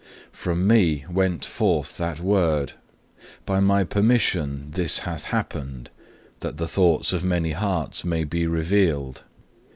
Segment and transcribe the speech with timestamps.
[0.31, 2.73] From Me went forth that word,
[3.45, 5.91] by My permission this hath happened,
[6.39, 9.21] that the thoughts of many hearts may be revealed.